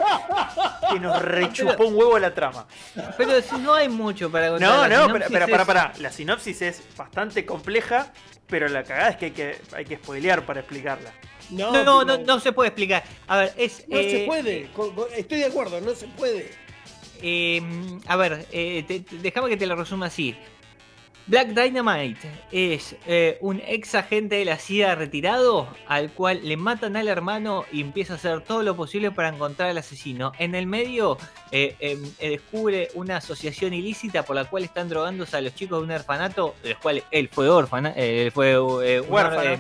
[0.92, 2.68] que nos rechupó un huevo la trama.
[3.18, 4.70] Pero si no hay mucho para contar.
[4.70, 5.94] No, la no, pero, pero es- para, para.
[5.98, 8.14] La sinopsis es bastante compleja,
[8.46, 11.10] pero la cagada es que hay que, hay que spoilear para explicarla.
[11.50, 13.04] No, No, no, no, no se puede explicar.
[13.28, 13.86] A ver, es.
[13.88, 14.68] no eh, se puede.
[14.76, 16.52] Co- co- Estoy de acuerdo, no se puede.
[17.22, 17.62] Eh,
[18.08, 20.36] a ver, eh, déjame que te lo resuma así.
[21.28, 26.96] Black Dynamite es eh, un ex agente de la CIA retirado al cual le matan
[26.96, 30.32] al hermano y empieza a hacer todo lo posible para encontrar al asesino.
[30.40, 31.20] En el medio
[31.52, 35.80] eh, em, eh, descubre una asociación ilícita por la cual están drogándose a los chicos
[35.82, 39.58] de un orfanato, de los cuales él fue órfana, eh, él fue eh, Huérfano.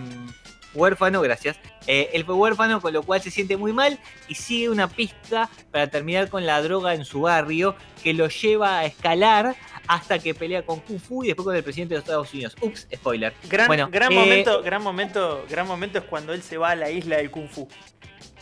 [0.73, 1.57] Huérfano, gracias.
[1.87, 5.49] Eh, él fue huérfano, con lo cual se siente muy mal y sigue una pista
[5.71, 9.55] para terminar con la droga en su barrio que lo lleva a escalar
[9.87, 12.55] hasta que pelea con Kung Fu y después con el presidente de los Estados Unidos.
[12.61, 13.33] Ups, spoiler.
[13.49, 16.75] Gran, Bueno, gran eh, momento, gran momento, gran momento es cuando él se va a
[16.75, 17.67] la isla del Kung Fu.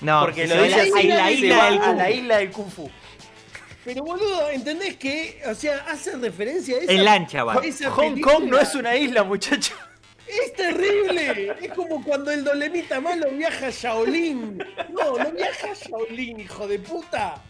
[0.01, 2.11] No, Porque se lo va dice así, la, isla va del a Kung la Fu.
[2.11, 2.91] isla del Kung Fu.
[3.85, 5.41] Pero boludo, ¿entendés que?
[5.49, 6.91] O sea, hace referencia a esa.
[6.91, 7.53] En lancha va.
[7.53, 8.21] Hong película.
[8.35, 9.73] Kong no es una isla, muchacho.
[10.27, 11.55] Es terrible.
[11.61, 14.57] Es como cuando el Dolemita malo viaja a Shaolin.
[14.89, 17.41] No, no viaja a Shaolin, hijo de puta.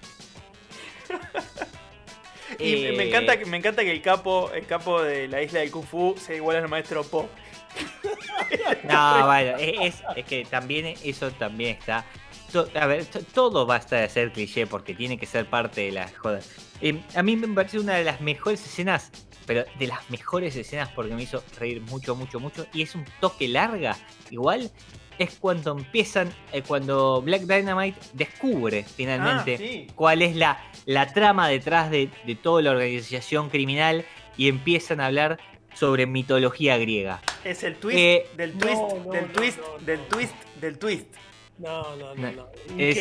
[2.59, 5.59] Y Eh, me encanta que me encanta que el capo, el capo de la isla
[5.59, 7.29] del Kung Fu sea igual al maestro Po.
[8.83, 12.05] No, bueno, es, es- es que también eso también está.
[12.51, 15.91] to- a ver, to- todo basta de ser cliché porque tiene que ser parte de
[15.91, 16.39] la joda.
[16.81, 19.11] Eh, a mí me parece una de las mejores escenas,
[19.47, 22.67] pero de las mejores escenas porque me hizo reír mucho, mucho, mucho.
[22.73, 23.97] Y es un toque larga,
[24.29, 24.69] igual.
[25.17, 29.87] Es cuando empiezan, eh, cuando Black Dynamite descubre finalmente Ah, sí.
[29.95, 34.05] cuál es la, la trama detrás de, de toda la organización criminal
[34.37, 35.39] y empiezan a hablar
[35.73, 37.21] sobre mitología griega.
[37.43, 39.85] Es el twist Eh, del twist, no, del no, twist, no, no.
[39.85, 41.07] del twist, del twist.
[41.59, 42.47] No, no, no, no.
[42.77, 42.99] Es-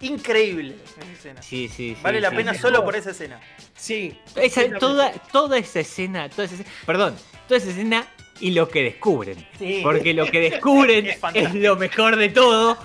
[0.00, 1.42] increíble esa escena.
[1.42, 2.02] Sí, sí, sí.
[2.02, 2.36] Vale la sí.
[2.36, 2.60] pena sí.
[2.60, 3.40] solo por esa escena.
[3.74, 4.18] Sí.
[4.36, 7.16] Esa- toda, toda esa escena, toda esa escena- perdón,
[7.48, 8.06] toda esa escena
[8.40, 9.46] y lo que descubren.
[9.58, 9.80] Sí.
[9.82, 12.76] Porque lo que descubren Es lo mejor de todo.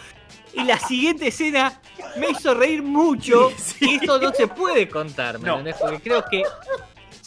[0.54, 1.80] Y la siguiente escena
[2.18, 3.52] me hizo reír mucho.
[3.58, 3.90] Sí, sí.
[3.92, 5.64] Y esto no se puede contar, ¿me No.
[5.80, 6.44] Porque creo que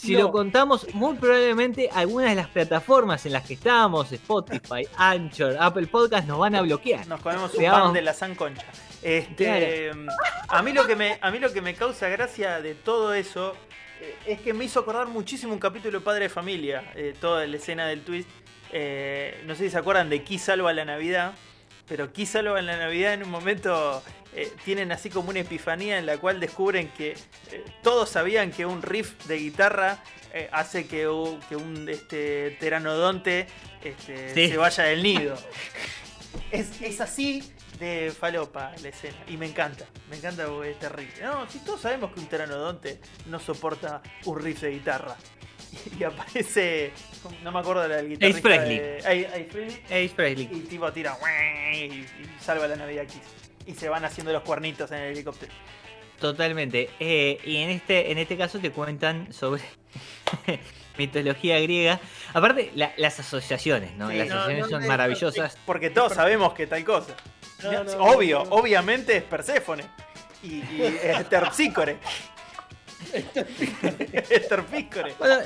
[0.03, 0.19] si No.
[0.23, 5.87] lo contamos, muy probablemente algunas de las plataformas en las que estábamos, Spotify, Anchor, Apple
[5.87, 7.07] Podcast, nos van a bloquear.
[7.07, 8.65] Nos comemos un pan de la sanconcha.
[9.01, 9.91] Este,
[10.47, 13.53] a mí lo que me a mí lo que me causa gracia de todo eso
[13.99, 17.45] eh, es que me hizo acordar muchísimo un capítulo de Padre de Familia, eh, toda
[17.45, 18.29] la escena del twist.
[18.71, 21.33] Eh, no sé si se acuerdan de Ki salva la Navidad,
[21.87, 24.01] pero Ki salva la Navidad en un momento
[24.35, 27.11] eh, tienen así como una epifanía en la cual descubren que
[27.51, 33.47] eh, todos sabían que un riff de guitarra eh, hace que, un este, teranodonte
[33.83, 34.49] este, Sí.
[34.49, 35.37] se vaya del nido.
[36.51, 37.43] Es, es así
[37.79, 39.17] de falopa la escena.
[39.27, 39.85] Y me encanta.
[40.09, 41.13] Me encanta porque es terrible.
[41.21, 45.15] No, si todos sabemos que un teranodonte no soporta un riff de guitarra.
[45.99, 46.91] Y, aparece.
[47.43, 48.41] No me acuerdo de la guitarrista.
[48.41, 48.79] Presley.
[48.79, 49.81] de- Ace- Ace Frehley.
[49.85, 50.49] Ace Presley.
[50.51, 51.17] Y tipo tira.
[51.73, 52.07] Y, y
[52.39, 53.21] salva la Navidad Kiss.
[53.65, 55.51] Y se van haciendo los cuernitos en el helicóptero.
[56.19, 56.89] Totalmente.
[56.99, 59.63] Eh, y en este, en este caso te cuentan sobre
[60.97, 61.99] mitología griega.
[62.33, 64.09] Aparte, la- las asociaciones, ¿no?
[64.09, 65.57] Sí, las no, asociaciones no, son no, maravillosas.
[65.65, 67.15] Porque todos sabemos que tal cosa.
[67.63, 68.51] No, no, no, Obvio, no.
[68.51, 69.83] obviamente es Perséfone.
[70.43, 71.97] Y, y es Terpsícore.
[73.13, 75.13] Es Terpsícore.
[75.19, 75.37] Bueno,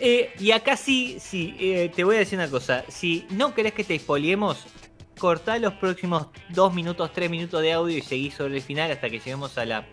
[0.00, 2.84] eh, y acá sí, sí, eh, te voy a decir una cosa.
[2.88, 4.64] Si no querés que te expoliemos,
[5.18, 9.08] cortá los próximos dos minutos, tres minutos de audio y seguí sobre el final hasta
[9.08, 9.86] que lleguemos a la,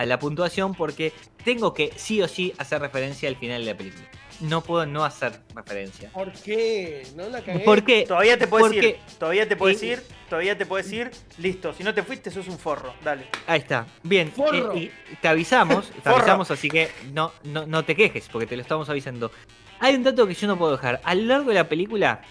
[0.00, 1.12] a la puntuación porque
[1.44, 4.04] tengo que sí o sí hacer referencia al final de la película.
[4.40, 6.08] No puedo no hacer referencia.
[6.12, 7.06] ¿Por qué?
[7.14, 7.58] ¿No la cagué?
[7.60, 8.06] ¿Por qué?
[8.08, 8.96] Todavía te puedes Porque- ir.
[9.18, 10.02] Todavía te puedes ir.
[10.30, 11.10] Todavía te puedes ir.
[11.36, 11.74] Listo.
[11.74, 12.94] Si no te fuiste, sos un forro.
[13.04, 13.26] Dale.
[13.46, 13.86] Ahí está.
[14.02, 14.32] Bien.
[14.32, 14.72] Forro.
[14.74, 16.16] eh, y te avisamos, te Forro.
[16.16, 19.30] avisamos, así que no, no, no te quejes, porque te lo estamos avisando.
[19.78, 21.02] Hay un dato que yo no puedo dejar.
[21.04, 22.22] A lo largo de la película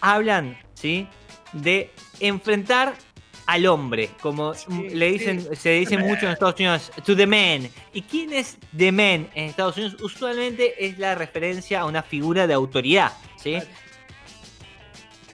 [0.00, 1.06] hablan, ¿sí?
[1.52, 2.94] De enfrentar
[3.50, 5.56] al hombre, como Sí, le dicen, sí.
[5.56, 7.68] se dice mucho en Estados Unidos, to the man.
[7.92, 9.96] ¿Y quién es the man en Estados Unidos?
[10.00, 13.58] Usualmente es la referencia a una figura de autoridad, ¿sí?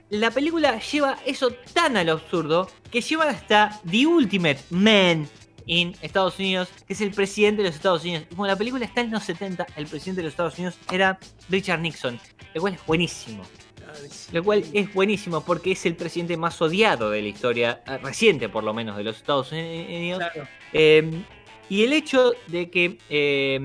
[0.09, 5.27] La película lleva eso tan al absurdo que lleva hasta The Ultimate Man
[5.67, 8.23] en Estados Unidos, que es el presidente de los Estados Unidos.
[8.31, 11.19] Y como la película está en los 70, el presidente de los Estados Unidos era
[11.49, 12.19] Richard Nixon,
[12.53, 13.43] lo cual es buenísimo.
[14.31, 18.49] Lo cual es buenísimo porque es el presidente más odiado de la historia eh, reciente,
[18.49, 20.19] por lo menos, de los Estados Unidos.
[20.19, 20.47] Claro.
[20.73, 21.23] Eh,
[21.69, 23.59] y el hecho de que eh,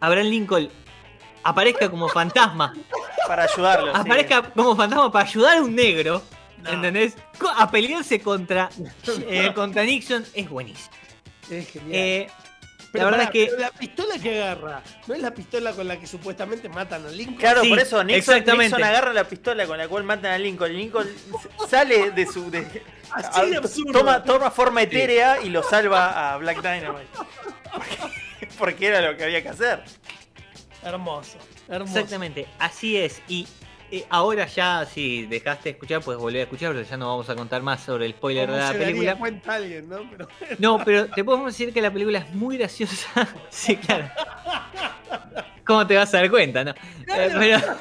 [0.00, 0.68] Abraham Lincoln
[1.42, 2.74] aparezca como fantasma
[3.28, 3.92] Para ayudarlo.
[3.92, 4.00] sí.
[4.00, 6.22] aparezca como fantasma para ayudar a un negro,
[6.62, 6.70] No.
[6.70, 7.16] ¿entendés?
[7.56, 8.68] A pelearse contra,
[9.28, 10.90] eh, contra Nixon es buenísimo.
[11.50, 12.26] Es genial.
[12.98, 15.98] Pero la verdad es que la pistola que agarra, ¿no es la pistola con la
[15.98, 17.36] que supuestamente matan a Lincoln?
[17.38, 18.64] Claro, Sí, por eso Nixon, exactamente.
[18.76, 20.72] Nixon agarra la pistola con la cual matan a Lincoln.
[20.76, 21.08] Lincoln
[21.68, 22.50] sale de su.
[22.50, 22.82] de-
[23.12, 23.92] Así de absurdo.
[23.92, 27.06] toma, toma forma etérea y lo salva a Black Dynamite.
[27.72, 29.82] Porque, porque era lo que había que hacer.
[30.82, 31.98] Hermoso, hermoso.
[31.98, 33.20] exactamente, así es.
[33.28, 33.46] Y
[33.90, 37.28] eh, ahora ya, si dejaste de escuchar, puedes volver a escuchar, pero ya no vamos
[37.30, 39.18] a contar más sobre el spoiler ¿Cómo de la se daría película.
[39.18, 39.98] cuenta alguien, ¿no?
[40.10, 43.28] Pero, No, pero te podemos decir que la película es muy graciosa.
[43.50, 44.08] sí, claro.
[45.64, 46.70] ¿Cómo te vas a dar cuenta, no?
[46.72, 46.74] Eh,
[47.38, 47.76] pero-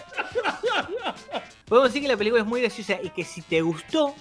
[1.65, 4.15] podemos decir que la película es muy graciosa y que si te gustó,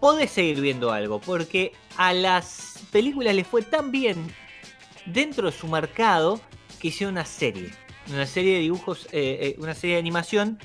[0.00, 1.20] podés seguir viendo algo.
[1.20, 4.16] Porque a las películas les fue tan bien
[5.06, 6.40] dentro de su mercado
[6.80, 7.70] que hicieron una serie.
[8.10, 10.58] Una serie de dibujos, eh, una serie de animación.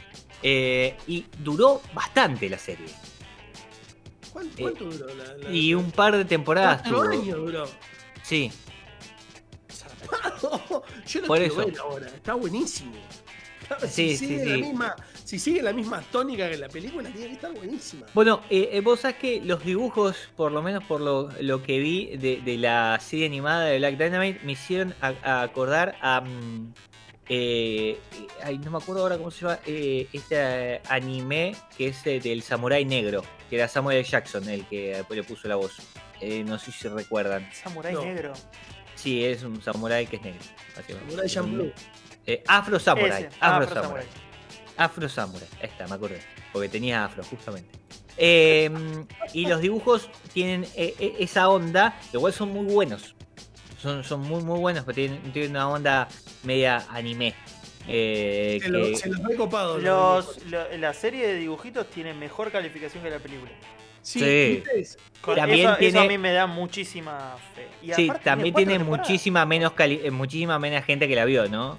[0.44, 2.88] Eh, y duró bastante la serie.
[4.32, 7.68] ¿Cuánto, cuánto duró la, la- Y un par de temporadas Cuatro años duró.
[8.24, 8.52] Sí.
[11.08, 11.66] Yo lo Por quiero eso.
[11.66, 12.08] ver ahora.
[12.08, 12.94] Está buenísimo.
[13.88, 14.62] Sí, si, sí, sigue La sí.
[14.64, 18.08] misma, si sigue la misma tónica que la película, tiene que estar buenísima.
[18.16, 21.78] Bueno, eh, eh, vos sabés que los dibujos, por lo menos por lo, lo que
[21.78, 26.24] vi de, de la serie animada de Black Dynamite, me hicieron a- a acordar a.
[27.30, 27.98] eh,
[28.44, 29.60] ay, no me acuerdo ahora cómo se llama.
[29.66, 30.36] eh, este
[30.76, 34.08] eh, anime que es eh, del Samurai Negro, que era Samuel L.
[34.08, 35.78] Jackson el que después le puso la voz.
[36.22, 37.48] Eh, no sé si se recuerdan.
[37.54, 38.04] Samurai No.
[38.04, 38.34] negro.
[38.96, 40.40] Sí, es un samurai que es negro.
[40.76, 41.10] básicamente.
[41.12, 41.72] Samurai Champloo.
[42.26, 43.24] Eh, Afro Samurai.
[43.24, 43.84] Ese, Afro, Afro Samurai.
[43.84, 44.06] Samurai.
[44.78, 46.20] Afro Samurai, ahí está, me acordé.
[46.52, 47.70] Porque tenía afro, justamente.
[48.18, 48.70] Eh,
[49.34, 53.16] y los dibujos tienen esa onda, igual son muy buenos.
[53.82, 56.08] Son, son muy, muy buenos, pero tienen, tienen una onda
[56.44, 57.34] media anime.
[57.88, 59.78] Eh, Se, lo- que- se los ve copado.
[59.80, 63.52] Los, lo- la serie de dibujitos tiene mejor calificación que la película.
[64.02, 64.64] Sí, Sí.
[64.74, 65.00] ¿viste?
[65.22, 67.68] Con También eso, eso tiene- a mí me da muchísima fe.
[67.82, 71.78] Y sí, también tiene muchísima menos, cali- eh, muchísima menos gente que la vio, ¿no?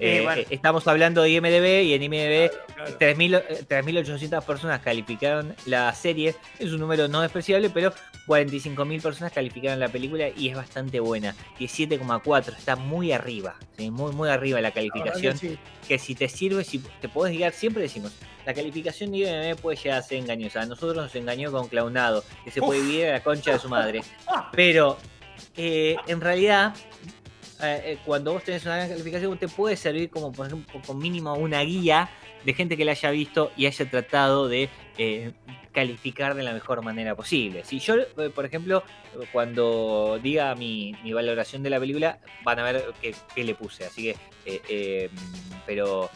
[0.00, 0.40] Eh, Eh, bueno.
[0.42, 2.98] eh, estamos hablando de IMDB y en IMDB Claro.
[2.98, 6.34] 3.000, eh, 3.800 personas calificaron la serie.
[6.58, 7.92] Es un número no despreciable, pero
[8.26, 11.34] 45.000 personas calificaron la película y es bastante buena.
[11.58, 13.54] 17,4, está muy arriba.
[13.76, 13.90] ¿sí?
[13.90, 15.38] Muy, muy arriba la calificación.
[15.38, 15.58] que sí.
[15.86, 18.12] Que si te sirve, si te podés guiar, siempre decimos,
[18.46, 20.62] la calificación de IMDb puede llegar a ser engañosa.
[20.62, 23.68] A nosotros nos engañó con Clownado, que se puede vivir a la concha de su
[23.68, 24.02] madre.
[24.52, 24.98] Pero
[25.56, 26.74] eh, en realidad,
[27.62, 30.98] eh, eh, cuando vos tenés una gran calificación, te puede servir como, por ejemplo, con
[30.98, 32.10] mínimo una guía
[32.44, 35.32] de gente que la haya visto y haya tratado de eh,
[35.72, 37.64] calificar de la mejor manera posible.
[37.64, 37.94] Si yo,
[38.34, 38.82] por ejemplo,
[39.32, 43.84] cuando diga mi, mi valoración de la película, van a ver qué, qué le puse.
[43.84, 44.16] Así que,
[44.68, 45.10] eh,
[45.66, 46.10] pero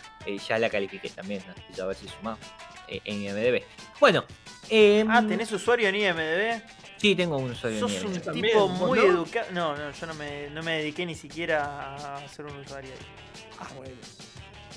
[0.48, 1.42] ya la califiqué también.
[1.48, 2.40] Necesito a ver si sumamos
[2.88, 3.62] en IMDb.
[4.00, 4.24] Bueno.
[5.08, 6.62] Ah, ¿tenés usuario en IMDB?
[6.98, 9.04] Sí, tengo un usuario Sos un tipo ¿vos muy no?
[9.04, 9.46] educado.
[9.52, 13.06] No, no, yo no me, no me dediqué ni siquiera a ser un usuario ahí.
[13.60, 13.94] Ah, bueno.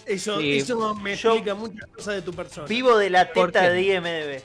[0.05, 0.57] Eso, Sí.
[0.57, 2.67] eso me Yo- explica muchas cosas de tu persona.
[2.67, 4.41] Vivo de la ¿Por teta de IMDB.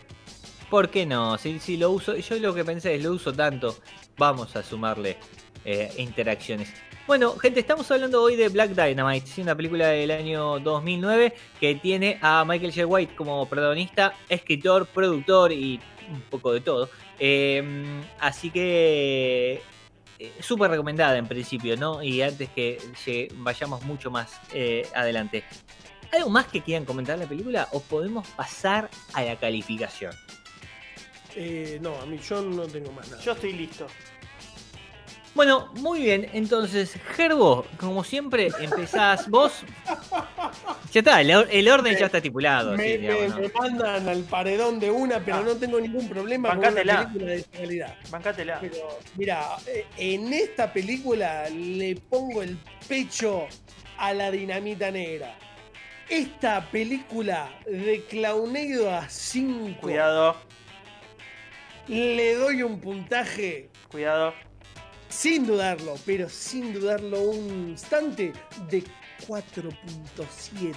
[0.70, 1.38] ¿Por qué no?
[1.38, 3.76] Si, si lo uso, yo lo que pensé es lo uso tanto,
[4.18, 5.16] vamos a sumarle
[5.64, 6.72] eh, interacciones.
[7.06, 9.42] Bueno, gente, estamos hablando hoy de Black Dynamite, ¿sí?
[9.42, 12.84] una película del año 2009 que tiene a Michael J.
[12.86, 15.78] White como protagonista, escritor, productor y
[16.10, 16.90] un poco de todo.
[17.18, 17.62] Eh,
[18.20, 19.62] así que
[20.18, 22.02] eh, súper recomendada en principio, ¿no?
[22.02, 25.44] Y antes que llegue- vayamos mucho más eh, adelante.
[26.12, 30.14] ¿Algo más que quieran comentar la película o podemos pasar a la calificación?
[31.35, 33.22] Eh, no, a mí yo no tengo más nada.
[33.22, 33.87] Yo estoy listo.
[35.37, 36.29] Bueno, muy bien.
[36.33, 39.53] Entonces, Gerbo, como siempre, empezás vos.
[40.92, 42.75] Ya está, el, or- el orden ya está estipulado.
[42.77, 43.37] me, sí, digamos, me- ¿no?
[43.40, 45.42] me mandan al paredón de una, pero Ah.
[45.44, 47.94] no tengo ningún problema con una película de esta calidad.
[48.11, 48.59] Bancátela.
[48.62, 53.46] Pero, mira, eh, en esta película le pongo el pecho
[53.99, 55.35] a la dinamita negra.
[56.09, 60.37] Esta película de Clowneido a 5 Cuidado,
[61.88, 64.33] le doy un puntaje cuidado.
[65.16, 68.33] Sin dudarlo, pero sin dudarlo un instante
[68.68, 68.85] de
[69.26, 70.74] 4.7.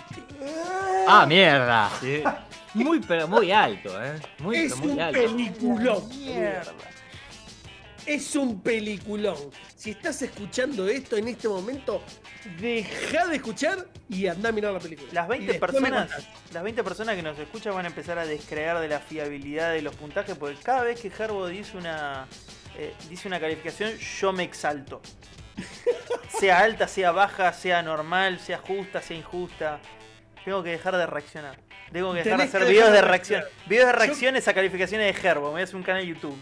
[1.08, 1.92] Ah, mierda.
[2.00, 2.24] Sí.
[2.76, 4.20] Muy, pero muy alto, ¿eh?
[4.38, 5.20] Muy, es muy un alto.
[5.20, 6.08] peliculón.
[6.10, 6.72] Mierda.
[8.06, 9.38] Es un peliculón.
[9.76, 12.04] Si estás escuchando esto en este momento,
[12.62, 15.10] deja de escuchar y anda a mirar la película.
[15.12, 18.20] Las Y 20 después me personas, las 20 personas que nos escuchan van a empezar
[18.20, 22.28] a descrear de la fiabilidad de los puntajes porque cada vez que Herbo dice una
[22.80, 25.02] eh, dice una calificación, yo me exalto.
[26.40, 29.80] sea alta, sea baja, sea normal, sea justa, sea injusta.
[30.46, 31.58] Tengo que dejar de reaccionar.
[31.92, 33.44] Tengo que dejar de hacer videos de reacción.
[33.68, 35.48] Videos de Yo- reacciones a calificaciones de Herbo.
[35.48, 36.38] Me voy a hacer un canal de YouTube.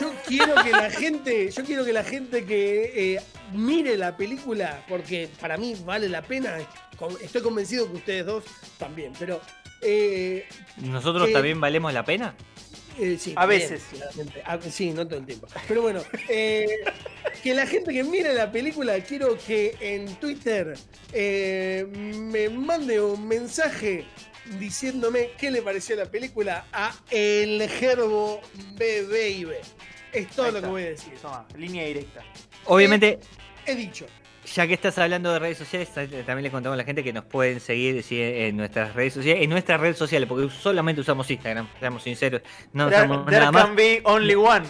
[0.00, 3.20] Yo quiero que la gente, yo quiero que la gente que eh,
[3.52, 6.56] mire la película, porque para mí vale la pena.
[7.22, 8.44] Estoy convencido que ustedes dos
[8.78, 9.40] también, pero
[9.82, 10.46] eh,
[10.78, 12.34] ¿Nosotros Eh, también valemos la pena?
[12.98, 13.82] Eh, sí, A veces.
[14.44, 15.46] Ah, sí, no todo el tiempo.
[15.66, 16.66] Pero bueno, eh,
[17.42, 20.74] que la gente que mire la película, quiero que en Twitter
[21.12, 24.04] eh, me mande un mensaje
[24.58, 28.40] diciéndome qué le pareció la película a El Gerbo
[28.76, 29.52] BBIB.
[30.12, 31.14] Es todo lo que voy a decir.
[31.20, 32.22] Toma, línea directa.
[32.66, 33.18] Obviamente,
[33.66, 34.06] He dicho.
[34.54, 37.12] Ya que estás hablando de redes sociales, ta- también les contamos a la gente que
[37.12, 41.30] nos pueden seguir sí, en nuestras redes sociales, en nuestras redes sociales, porque solamente usamos
[41.30, 43.64] Instagram, seamos sinceros, no There, usamos there nada más.
[43.66, 44.66] can be only one.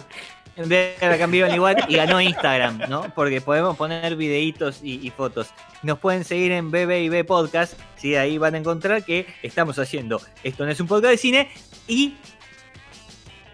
[0.57, 3.13] Ver a Vivo igual y ganó Instagram, ¿no?
[3.13, 5.49] Porque podemos poner videitos y, y fotos.
[5.83, 8.15] Nos pueden seguir en BBIB Podcast, ¿sí?
[8.15, 11.49] ahí van a encontrar que estamos haciendo Esto no es un podcast de cine
[11.89, 12.13] y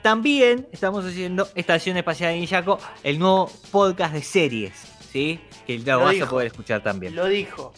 [0.04, 4.74] también estamos haciendo Estación Espacial de Niyaco, el nuevo podcast de series,
[5.12, 5.40] ¿sí?
[5.68, 6.26] Que lo, Lo vas dijo.
[6.26, 7.16] a poder escuchar también.
[7.16, 7.74] Lo dijo.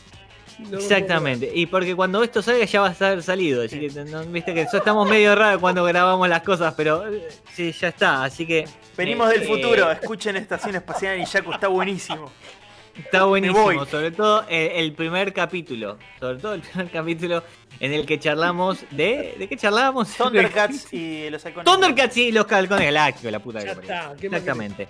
[0.59, 4.23] No Exactamente, y porque cuando esto salga ya va a estar salido, así que no-
[4.25, 8.23] viste que nosotros estamos medio raros cuando grabamos las cosas, pero eh, sí, ya está,
[8.23, 8.65] así que
[8.95, 12.31] Venimos Eh, del futuro, escuchen Estación Espacial y Yaku, está buenísimo.
[12.95, 17.43] Está buenísimo, sobre todo el, el primer capítulo, sobre todo el primer capítulo
[17.79, 19.35] en el que charlamos de...
[19.37, 20.09] ¿De qué charlábamos?
[20.17, 21.65] Thundercats y los halcones.
[21.65, 23.91] Thundercats y los halcones galácticos, la puta que Ya parió.
[23.91, 24.87] está, ¿qué más Exactamente.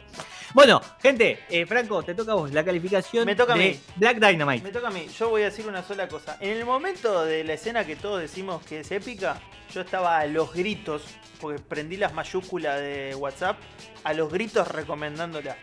[0.53, 3.79] Bueno, gente, eh, Franco, te toca a vos la calificación Me toca a de mí.
[3.95, 4.63] Black Dynamite.
[4.63, 6.37] Me toca a mí, yo voy a decir una sola cosa.
[6.41, 9.41] En el momento de la escena que todos decimos que es épica,
[9.73, 11.01] yo estaba a los gritos,
[11.41, 13.57] porque prendí las mayúsculas de WhatsApp,
[14.03, 15.57] a los gritos recomendándola.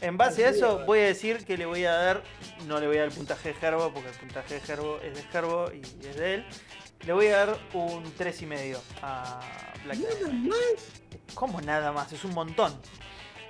[0.00, 2.22] En base a eso, voy a decir que le voy a dar,
[2.66, 5.14] no le voy a dar el puntaje de Gerbo, porque el puntaje de Gerbo es
[5.14, 6.44] de Gerbo y es de él.
[7.06, 9.40] Le voy a dar un 3,5 a
[9.84, 10.56] Black Nada más.
[11.34, 12.12] ¿Cómo nada más?
[12.12, 12.72] Es un montón.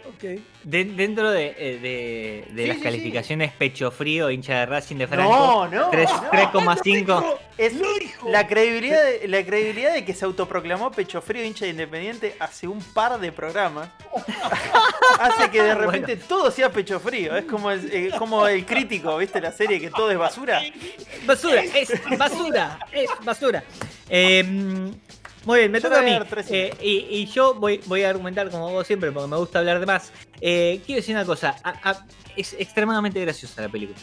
[0.08, 0.40] Ok.
[0.64, 4.96] De- dentro de, eh, de- de Sí, las sí, calificaciones pecho frío, hincha de Racing
[4.96, 5.90] de Franco, No, no.
[5.90, 6.30] tres- no.
[7.60, 7.66] 3,5.
[7.66, 8.28] Es Lo dijo.
[8.30, 12.66] la credibilidad, de, la credibilidad de que se autoproclamó pecho frío hincha de independiente hace
[12.68, 13.88] un par de programas
[15.20, 17.36] hace que de repente todo sea pecho frío.
[17.36, 19.40] Es como el, eh, como el crítico, ¿viste?
[19.40, 20.60] La serie que todo es basura.
[21.26, 23.64] Basura, es basura, es basura.
[24.08, 24.42] Eh,
[25.44, 26.18] muy bien, me Yo toca a mí.
[26.50, 29.80] Eh, y, y yo voy, voy a argumentar como vos siempre, porque me gusta hablar
[29.80, 30.12] de más.
[30.40, 32.06] Eh, quiero decir una cosa, a- a-
[32.36, 33.98] es extremadamente graciosa la película.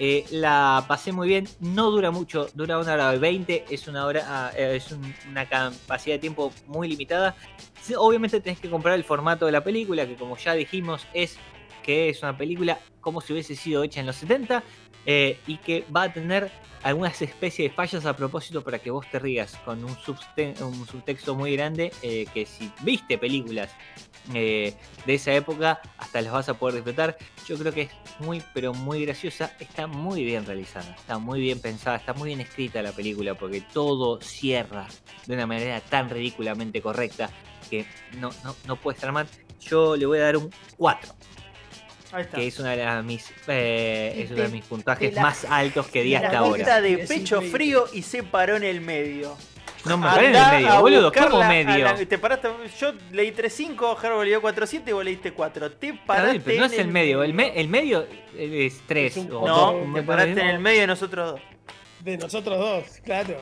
[0.00, 4.06] Eh, la pasé muy bien, no dura mucho, dura una hora y veinte, es una
[4.06, 7.36] hora, ah, eh, es un- una capacidad de tiempo muy limitada.
[7.96, 11.36] Obviamente tenés que comprar el formato de la película, que como ya dijimos es
[11.82, 14.64] que es una película como si hubiese sido hecha en los 70
[15.06, 16.50] eh, y que va a tener
[16.82, 20.86] algunas especies de fallas a propósito para que vos te rías con un, subte- un
[20.86, 23.70] subtexto muy grande que si viste películas
[24.32, 27.16] eh, de esa época hasta las vas a poder disfrutar.
[27.46, 31.60] Yo creo que es muy pero muy graciosa, está muy bien realizada, está muy bien
[31.60, 34.86] pensada, está muy bien escrita la película porque todo cierra
[35.26, 37.28] de una manera tan ridículamente correcta
[37.68, 37.84] que
[38.18, 39.26] no, no, no puede estar mal.
[39.60, 41.14] Yo le voy a dar un 4
[42.12, 42.36] Ahí está.
[42.36, 45.88] que es una de las mis eh, es uno de mis puntajes la- más altos
[45.88, 46.80] que di hasta la ahora.
[46.80, 49.36] de pecho frío y se paró en el medio.
[49.84, 51.84] No me paré en el medio, boludo, ¿cómo medio?
[51.84, 52.48] la- te paraste,
[52.80, 55.72] yo leí 3.5, Gerbo leyó 4.7 y vos leíste 4.
[55.72, 58.06] Te paraste bien, pero no en es el medio, el, me- el medio
[58.36, 61.40] es 3 Es un o No, te paraste en el medio de nosotros dos.
[62.00, 63.36] De nosotros dos, claro.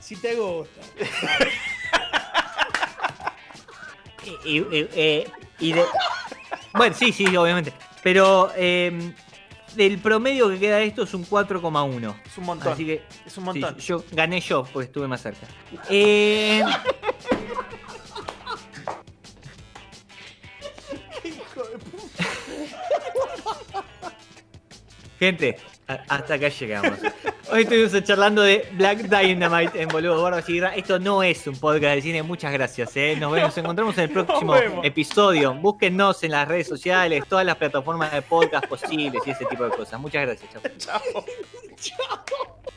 [0.00, 0.80] Si te gusta.
[4.46, 5.84] Y, y- eh, y de-
[6.72, 7.72] Bueno, sí, sí, obviamente.
[8.02, 9.12] Pero eh,
[9.76, 12.14] del promedio que queda de esto es un 4,1.
[12.26, 12.72] Es un montón.
[12.72, 13.76] Así que es un sí, montón.
[13.78, 15.46] yo gané yo porque estuve más cerca.
[15.90, 16.62] Eh,
[25.18, 26.98] Gente, a- hasta acá llegamos.
[27.50, 30.74] Hoy estuvimos charlando de Black Dynamite en Boludo Gordo Chigra.
[30.74, 32.96] Esto no es un podcast de cine, muchas gracias.
[32.96, 33.16] ¿eh?
[33.18, 35.54] Nos, vemos, nos encontramos en el próximo episodio.
[35.54, 39.70] Búsquennos en las redes sociales, todas las plataformas de podcast posibles y ese tipo de
[39.70, 40.00] cosas.
[40.00, 40.50] Muchas gracias.
[40.78, 41.00] Chao.
[41.76, 42.73] Chao.